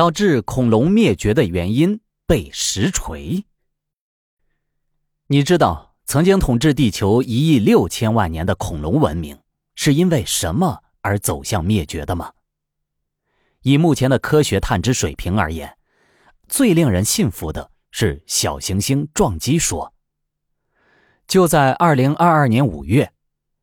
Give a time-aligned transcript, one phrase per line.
[0.00, 3.44] 导致恐龙灭绝的原因被实锤。
[5.26, 9.38] 你知道曾经统治地球一亿六千万年的恐龙文明
[9.74, 12.32] 是因为什么而走向灭绝的吗？
[13.60, 15.76] 以目前的科学探知水平而言，
[16.48, 19.92] 最令人信服的是小行星撞击说。
[21.26, 23.12] 就在二零二二年五月，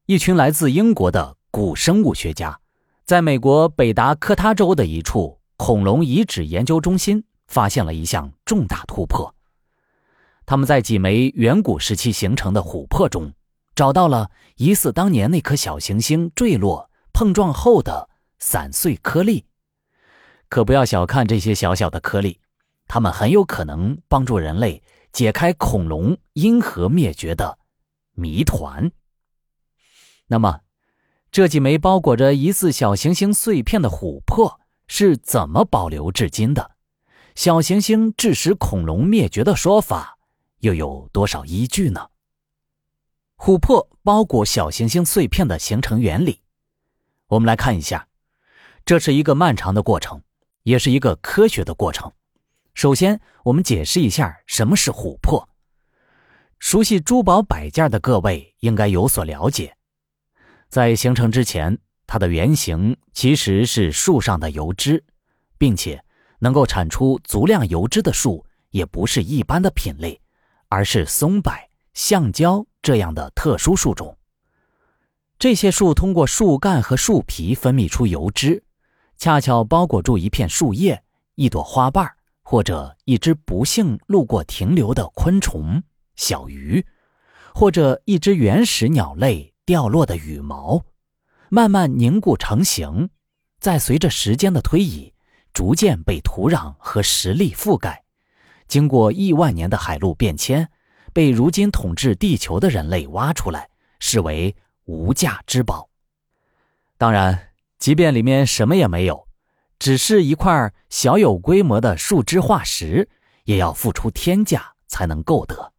[0.05, 2.59] 一群来自英国的古生物学家，
[3.05, 9.35] 在美国北达科他州的一处恐龙遗址研究中心发现了一项重大突破。
[10.45, 13.33] 他们在几枚远古时期形成的琥珀中，
[13.75, 19.45] 找到了疑似当年那颗小行星坠落碰撞后的散碎颗粒。
[20.47, 22.39] 可不要小看这些小小的颗粒，
[22.87, 24.81] 它们很有可能帮助人类。
[25.13, 27.57] 解开恐龙因何灭绝的
[28.13, 28.91] 谜团。
[30.27, 30.59] 那么，
[31.31, 36.71] 这几枚包裹着疑似小行星碎片的琥珀是怎么保留至今的？
[37.35, 40.17] 小行星致使恐龙灭绝的说法
[40.59, 42.09] 又有多少依据呢？
[43.37, 46.41] 琥珀包裹小行星碎片的形成原理，
[47.27, 48.07] 我们来看一下。
[48.83, 50.23] 这是一个漫长的过程，
[50.63, 52.11] 也是一个科学的过程。
[52.73, 55.47] 首先，我们解释一下什么是琥珀。
[56.57, 59.75] 熟悉珠宝摆件的各位应该有所了解，
[60.69, 65.03] 在形成之前，它的原型其实是树上的油脂，
[65.57, 66.01] 并且
[66.39, 70.19] 能够产出足量油脂的树也不是一般的品类，
[70.69, 71.51] 而是松柏、
[71.93, 74.17] 橡胶这样的特殊树种。
[75.37, 78.63] 这些树通过树干和树皮分泌出油脂，
[79.17, 81.03] 恰巧包裹住一片树叶、
[81.35, 85.83] 一朵花瓣或者一只不幸路过停留的昆虫、
[86.15, 86.85] 小鱼，
[87.53, 90.83] 或者一只原始鸟类掉落的羽毛，
[91.49, 93.09] 慢慢凝固成型，
[93.59, 95.13] 再随着时间的推移，
[95.53, 98.03] 逐渐被土壤和石粒覆盖，
[98.67, 100.69] 经过亿万年的海陆变迁，
[101.13, 103.69] 被如今统治地球的人类挖出来，
[103.99, 105.89] 视为无价之宝。
[106.97, 109.27] 当然，即便里面什么也没有。
[109.79, 113.07] 只是一块小有规模的树脂化石，
[113.43, 115.71] 也要付出天价才能购得。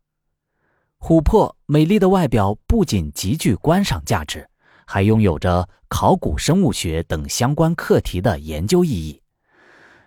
[1.01, 4.49] 琥珀美丽的外表不仅极具观赏价值，
[4.91, 9.21] 还拥有着考古生物学等相关课题的研究意义。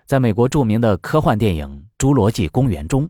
[0.08, 3.08] 在美国著名的科幻电影《侏罗纪公园》中，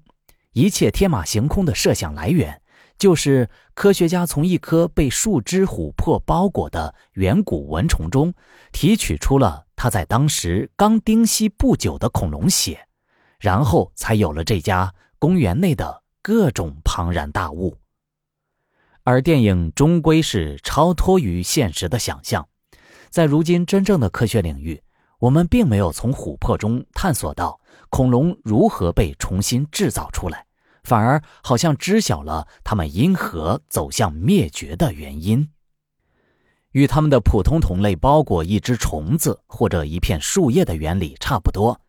[0.52, 2.62] 一切天马行空的设想来源，
[2.98, 8.34] 就是科学家从一颗被树脂琥珀包裹的远古蚊虫中
[8.74, 9.66] 提取出了。
[9.78, 12.86] 它在当时刚丁息不久的恐龙血，
[13.40, 17.78] 然后才有了这家公园内的各种庞然大物。
[19.04, 22.48] 而电影终归是超脱于现实的想象，
[23.10, 24.82] 在如今真正的科学领域，
[25.20, 30.46] 我们并没有从琥珀中探索到恐龙如何被重新制造出来，
[30.84, 35.50] 反而好像知晓了它们因何走向灭绝的原因。
[36.72, 41.82] 与它们的普通同类包裹一只虫子或者一片树叶的原理差不多，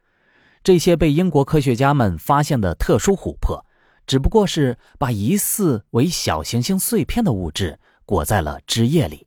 [0.65, 3.65] 这些被英国科学家们发现的特殊琥珀，
[4.07, 9.27] 只不过是把疑似为小行星碎片的物质裹在了汁液里。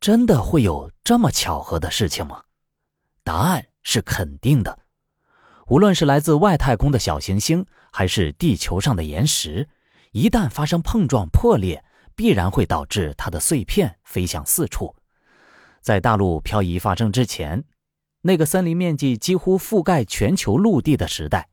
[0.00, 2.42] 真的会有这么巧合的事情吗？
[3.24, 4.78] 答案是肯定的。
[5.68, 9.68] 无论是来自外太空的小行星，还是地球上的岩石，
[10.10, 11.84] 一旦发生碰撞破裂。
[12.14, 14.94] 必然会导致它的碎片飞向四处。
[15.80, 17.64] 在大陆漂移发生之前，
[18.20, 21.48] 那个森林面积几乎覆盖全球陆地的时代，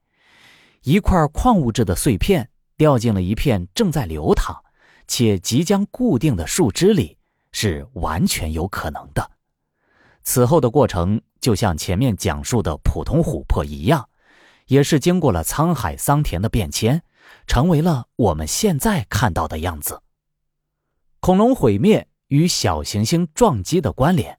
[0.83, 4.55] 一块矿物质的碎片掉进了一片正在流淌
[5.07, 7.17] 且即将固定的树枝里，
[7.51, 9.31] 是完全有可能的。
[10.23, 14.07] 此后的过程就像前面讲述的普通琥珀一样，
[14.67, 17.01] 也是经过了沧海桑田的变迁，
[17.47, 20.01] 成为了我们现在看到的样子。
[21.19, 24.37] 恐龙毁灭与小行星撞击的关联，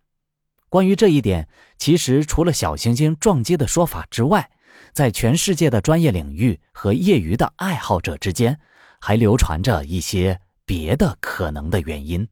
[0.68, 4.50] 关于这一点，其实除了小行星撞击的说法之外，
[4.92, 8.58] 在全世界的专业领域和业余的爱好者之间，
[9.00, 12.28] 还流传着一些别的可能的原因，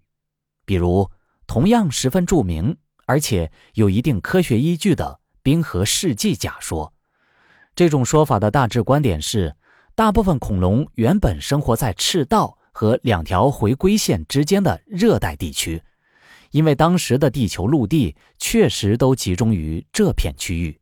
[0.64, 1.10] 比如
[1.46, 2.76] 同样十分著名
[3.06, 6.92] 而且有一定科学依据的冰河世纪假说。
[7.74, 9.54] 这种说法的大致观点是，
[9.94, 12.56] 大部分恐龙原本生活在赤道。
[12.70, 15.82] 和两条回归线之间的热带地区，
[16.52, 20.78] 因为当时的地球陆地确实都集中于这片区域，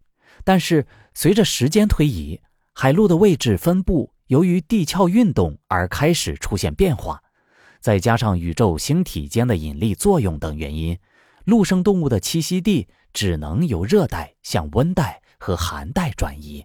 [0.46, 2.40] 但是随着时间推移，
[2.72, 7.20] 海陆的位置分布由于地壳运动而开始出现变化，
[7.80, 10.96] 再加上宇宙星体间的引力作用等原因，
[11.46, 16.64] 陆生动物的栖息地只能由热带向温带和寒带转移，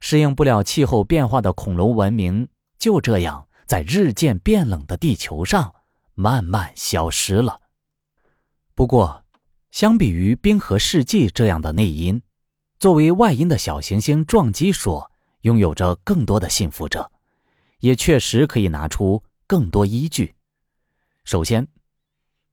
[0.00, 2.46] 适应不了气候变化的恐龙文明
[2.78, 5.74] 就这样在日渐变冷的地球上
[6.12, 7.58] 慢慢消失了。
[8.74, 9.24] 不过，
[9.70, 12.20] 相比于冰河世纪这样的内因，
[12.78, 15.10] 作为外因的小行星撞击说
[15.40, 17.10] 拥有着更多的信服者，
[17.80, 20.36] 也确实可以拿出更多依据。
[21.24, 21.66] 首先，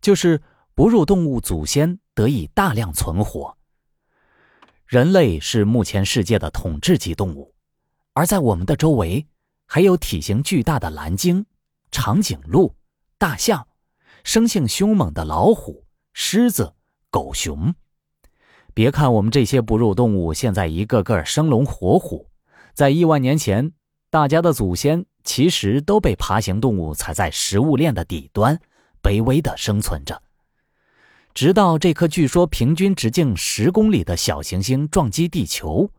[0.01, 0.41] 就是
[0.73, 3.55] 哺乳动物祖先得以大量存活。
[4.87, 7.53] 人类是目前世界的统治级动物，
[8.13, 9.27] 而在我们的周围，
[9.67, 11.45] 还有体型巨大的蓝鲸、
[11.91, 12.75] 长颈鹿、
[13.19, 13.67] 大象，
[14.23, 16.73] 生性凶猛的老虎、狮子、
[17.11, 17.75] 狗熊。
[18.75, 22.27] 别看我们这些哺乳动物现在一个个生龙活虎，
[22.73, 23.71] 在亿万年前，
[24.09, 28.59] 大家的祖先其实都被爬行动物踩在食物链的底端，
[29.01, 30.21] 卑微的生存着。
[31.33, 35.89] 直到这颗据说平均直径十公里的小行星撞击地球，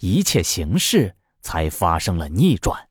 [0.00, 2.87] 一切形势才发生了逆转。